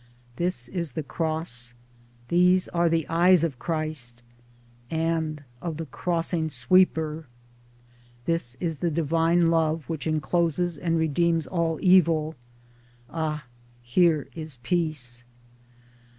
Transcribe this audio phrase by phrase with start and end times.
[0.37, 1.75] This is the Cross;
[2.29, 4.23] these are the eyes of Christ—
[4.89, 7.27] and of the crossing sweeper;
[8.25, 12.35] This is the Divine love which encloses and redeems all evil.
[13.11, 13.45] Ah!
[13.83, 15.23] here is peace